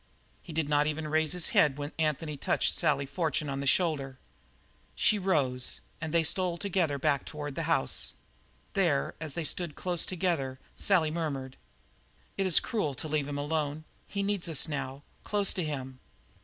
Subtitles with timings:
[0.41, 4.17] He did not even raise his head when Anthony touched Sally Fortune on the shoulder.
[4.95, 8.13] She rose, and they stole back together toward the house.
[8.73, 11.55] There, as they stood close together, Sally murmured:
[12.35, 13.83] "It is cruel to leave him alone.
[14.07, 15.99] He needs us now, close to him."